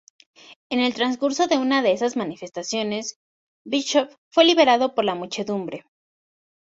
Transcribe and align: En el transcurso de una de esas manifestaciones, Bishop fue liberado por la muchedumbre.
En 0.71 0.79
el 0.79 0.95
transcurso 0.95 1.45
de 1.45 1.59
una 1.59 1.83
de 1.83 1.91
esas 1.91 2.17
manifestaciones, 2.17 3.19
Bishop 3.63 4.09
fue 4.31 4.45
liberado 4.45 4.95
por 4.95 5.05
la 5.05 5.13
muchedumbre. 5.13 5.85